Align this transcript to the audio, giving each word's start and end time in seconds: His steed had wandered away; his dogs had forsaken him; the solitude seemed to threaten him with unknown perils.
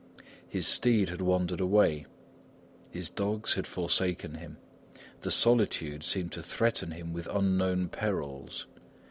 His 0.49 0.65
steed 0.65 1.09
had 1.09 1.21
wandered 1.21 1.61
away; 1.61 2.07
his 2.89 3.07
dogs 3.07 3.53
had 3.53 3.67
forsaken 3.67 4.33
him; 4.33 4.57
the 5.21 5.29
solitude 5.29 6.03
seemed 6.03 6.31
to 6.31 6.41
threaten 6.41 6.89
him 6.89 7.13
with 7.13 7.27
unknown 7.27 7.87
perils. 7.87 8.65